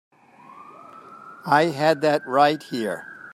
[1.45, 3.05] I had that right here.